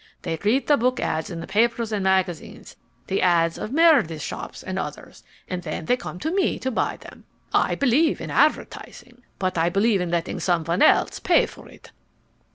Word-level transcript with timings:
They 0.23 0.35
read 0.43 0.65
the 0.65 0.77
book 0.77 0.99
ads 0.99 1.29
in 1.29 1.41
the 1.41 1.45
papers 1.45 1.91
and 1.91 2.03
magazines, 2.03 2.75
the 3.05 3.21
ads 3.21 3.59
of 3.59 3.71
Meredith's 3.71 4.23
shop 4.23 4.55
and 4.65 4.79
others, 4.79 5.23
and 5.47 5.61
then 5.61 5.85
they 5.85 5.95
come 5.95 6.17
to 6.21 6.33
me 6.33 6.57
to 6.57 6.71
buy 6.71 6.97
them. 6.97 7.25
I 7.53 7.75
believe 7.75 8.19
in 8.19 8.31
advertising, 8.31 9.21
but 9.37 9.59
I 9.59 9.69
believe 9.69 10.01
in 10.01 10.09
letting 10.09 10.39
someone 10.39 10.81
else 10.81 11.19
pay 11.19 11.45
for 11.45 11.69
it. 11.69 11.91